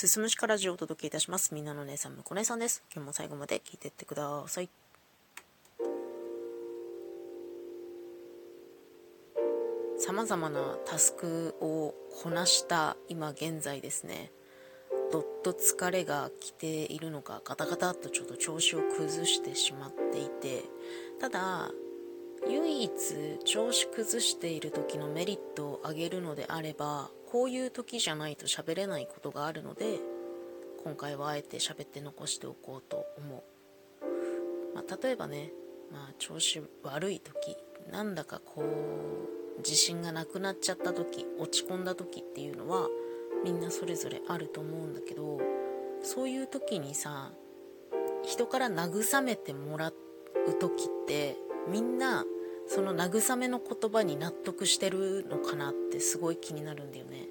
[0.00, 1.52] すすむしかラジオをお届けいたします。
[1.54, 2.82] みんなの姉さん、むこ姉さんです。
[2.90, 4.70] 今日も最後まで聞いてってください。
[9.98, 14.32] さまざまなタスクをこなした今現在ですね、
[15.12, 20.64] どっと疲れが来ているのか、ガタガタっとちょっと調子を崩してしまっていて、
[21.20, 21.70] ただ、
[22.48, 22.90] 唯一
[23.44, 30.00] 調子崩している時のメリットを上げるのであればこういう時じゃないと喋れないことがあるので
[30.82, 33.44] 今回はあえて喋って残しておこうと思
[34.02, 35.52] う、まあ、例えばね、
[35.92, 37.56] まあ、調子悪い時
[37.92, 42.88] なんだかこう自信がなくなっちゃった時落ち込んだ時っていうのは
[43.44, 45.38] みんなそれぞれあると思うんだけど
[46.02, 47.32] そういう時にさ
[48.24, 49.94] 人から慰めてもらう
[50.58, 51.36] 時って
[51.68, 52.24] みんな
[52.72, 57.26] その慰めの言葉に納得してるのかなってすごい気になるんだよね、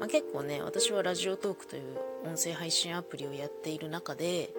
[0.00, 1.82] まあ、結構ね私はラジオトークという
[2.24, 4.52] 音声配信アプリをやっている中で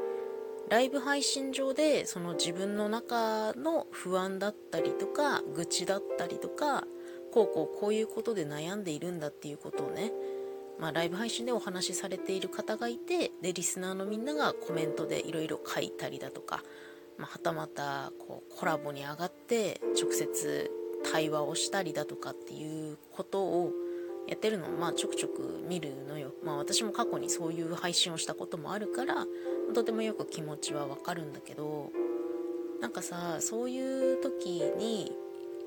[0.70, 6.86] ライブ配信上でその自分の中の不安だったりとか愚痴だったりとか
[7.34, 10.14] こうこうこういうことで悩んでいるんだっていうことをね
[10.80, 16.64] まあ、ライブ配信でお話しされている方がいてでリスナーのみんながコメントでいろいろ書いたりだとか
[17.18, 20.72] まあ、はたまたこうコラボに上がって直接
[21.12, 23.72] 対話をしたりだとかっていうことを
[24.28, 26.34] やってるのをまあちょくちょく見るのよ。
[26.44, 29.26] まあ私も過去にそういう配信をしたこともあるから
[29.74, 31.92] とてもよく気持ちはわかるんだけど
[32.80, 35.12] なんかさそういう時に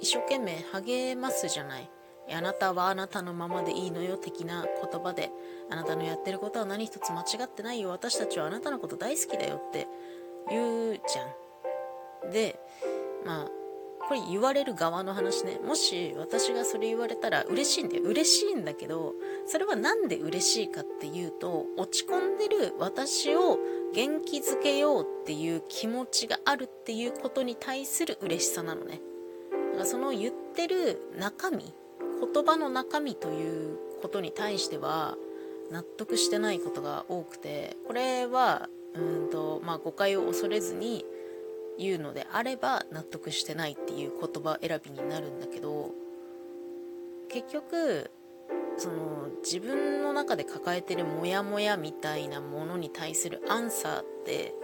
[0.01, 1.91] 一生懸命励ますじゃない。
[2.35, 5.31] あなたはあなたのままでいいのよ的な言葉で
[5.71, 9.87] あなたのやってることは何一つ間違ってないよ私たちはあなたのこと大好きだよって
[10.49, 12.31] 言うじゃん。
[12.33, 12.59] で、
[13.25, 13.51] まあ、
[14.09, 15.59] これ言われる側の話ね。
[15.65, 18.05] もし私がそれ言われたら嬉しいんだよ。
[18.05, 19.15] 嬉しいんだけど、
[19.47, 23.59] それは何で嬉しいかっていうと、落ち込んでる私を
[23.93, 29.01] 元気づけようっていう気持ちがあるっていうことに対する嬉しさなのね。
[29.73, 31.75] だからその言ってる中身、
[32.33, 35.17] 言葉の中身ということに対しては、
[35.73, 41.05] 納得してないことが多くて、これはうんと、まあ、誤解を恐れずに
[41.79, 45.91] 言うのであれば納得してないっていう言葉選びになるんだけど
[47.29, 48.11] 結局
[48.79, 54.55] その自分の中で抱えてるモヤモヤみたいなものに対するアンサーって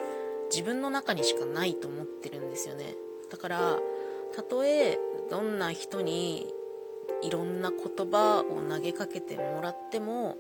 [0.51, 2.95] 自分の中にしかないと思ってるんですよね。
[3.31, 3.79] だから
[4.35, 4.99] たとえ
[5.31, 6.53] どんな人に
[7.23, 10.37] いろんな言葉を投げかけてもらっても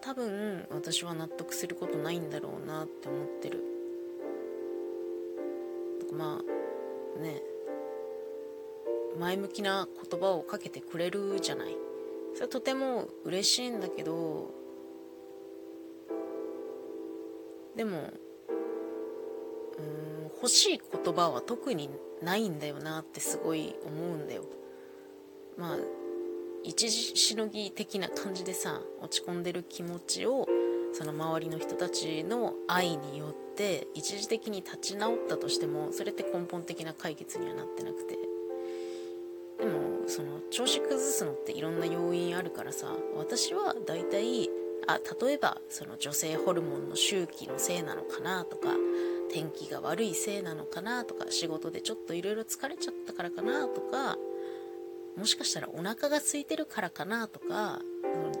[0.00, 3.62] 多分私は納得することないんだろうなって思ってる。
[6.12, 6.40] ま
[7.18, 7.42] あね。
[9.18, 11.76] 前向きな言葉をかけてくれるじゃない。
[12.34, 14.50] それはとても嬉しいんだけど
[17.76, 18.12] でも
[19.78, 21.90] うん欲しい言葉は特に
[22.22, 24.44] ないんだよなってすごい思うんだよ。
[25.56, 25.78] まあ
[26.62, 30.46] 一時しのぎ的な感じでさ落ち込んでる気持ちを
[30.92, 38.18] その周りの人たちの愛によって一時的に立ち直ったとしてもそれって根本的な解決にはなってなくて。
[39.60, 44.48] でもその調子崩すのっていろんな要因あるからさ私は大体
[44.86, 48.70] あ例えばその女性ホルモンの周期のせいなのかなとか
[49.30, 54.16] 天気が悪いせいなのかなとか仕事でちょっといろいろ疲れちゃったからかなとか
[55.16, 57.80] もしかしたらお腹が空いてるからかなとか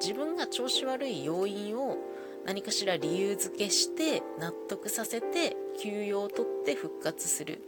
[0.00, 1.98] 自分が調子悪い要因を
[2.44, 7.62] 何かしら理由付けして納得させて休養を取って復活する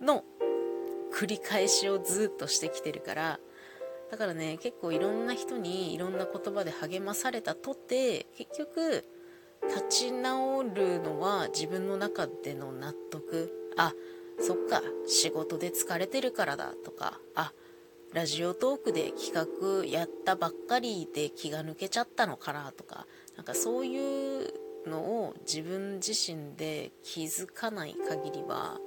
[0.00, 0.24] の
[1.14, 3.40] 繰り返しをずっとしてきてるから
[4.10, 9.04] だからね結構いろんな人にいろんな言葉で励まされたとて結局
[9.68, 13.52] 立ち直るのは自分の中での納得。
[13.76, 13.94] あ
[14.40, 17.20] そっか仕事で疲れてるからだとか。
[17.34, 17.52] あ
[18.12, 23.06] ラジオトークで企画やったばっかりで気が抜けちゃったのかなとか
[23.36, 24.52] なんかそういう
[24.86, 28.78] のを自分自身で気づかない限りは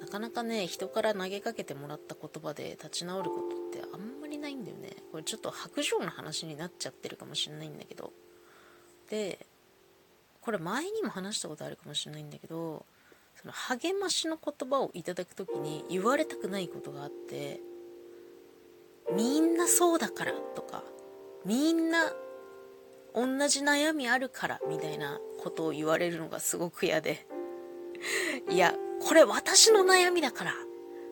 [0.00, 3.36] なかなかね人から投げかけてもらった言葉で立ち直るこ
[3.72, 4.90] とってあんまりないんだよね。
[5.10, 8.12] これちょっと白状の話になっちゃってるかもしれないんだけど。
[9.10, 9.46] で
[10.40, 12.84] これ前にも話したことあるかもしれないんだけど
[13.40, 17.60] その励ましの言葉をいただく時に言われたくないことがあって
[19.12, 20.82] みんなそうだからとか、
[21.44, 22.12] みんな
[23.14, 27.26] 同じ悩みあるからみたいなことを言われるのがすごく嫌で。
[28.50, 28.74] いや、
[29.06, 30.54] これ私の悩みだから、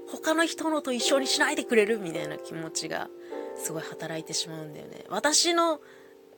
[0.09, 3.09] 他の人のと一緒にしないでくれるみたいな気持ちが
[3.57, 5.05] すごい働いてしまうんだよね。
[5.09, 5.81] 私の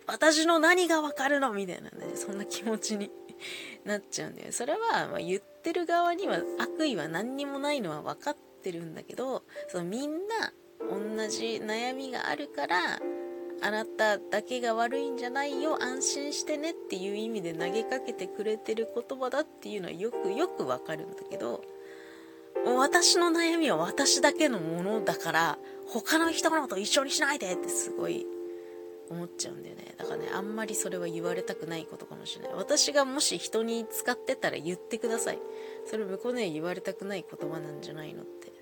[0.06, 1.52] 私の何がわかるの？
[1.52, 3.10] みたいなねそんな気持ちに
[3.84, 13.00] なっちゃうんだよそれは、まあ、言ってる側には悪意は何にもないのは分かってるんだけどそのみんな同じ悩みがあるから
[13.62, 21.62] あなただけが悪いんじゃないよ安心してねっていう意味で投げかけてくれてる言葉だっていうのはよくよくわかるんだけど
[22.66, 28.26] 私の悩みは私だけのものだから他の人のこと一緒にしないでってすごい
[29.10, 29.94] 思っちゃうんだよね。
[29.98, 32.54] だからねあんまりそれは言われたくないことかもしれない。
[32.54, 35.38] 私がもし人に使ってたら言ってください。
[35.84, 38.53] それ向こうね言われたくない言葉なんじゃないのって。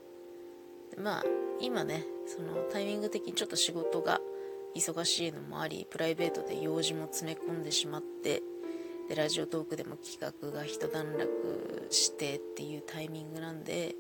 [0.98, 1.24] まあ
[1.60, 4.20] 今ねそのタイミング的にちょっと仕事が
[4.74, 8.42] 忙しいのもありプライベートで用事も詰め込んでしまって
[9.08, 13.94] でラジオトークでも企画が一段落してっていうタイミングなんで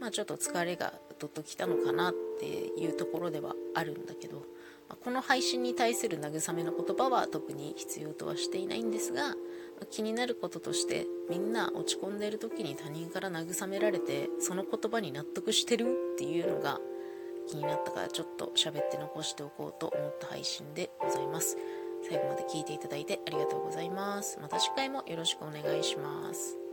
[0.00, 4.38] まあちょっと疲れがどっときたのかなっていうところではあるんだけど、
[4.88, 9.34] まあ、この配信に対する慰めの言葉は特に必要とはしていないんですが、
[9.86, 16.78] 気になることとしてみんな落ち込んでいる時に他人から慰められてその言葉に納得してるっていうのが
[17.48, 21.56] 気になったからちょっと喋って残しておこうと思った配信でございます。
[22.08, 24.38] 最後まで聞いていただいてありがとうございます。
[24.40, 26.69] また次回もよろしくお願いします。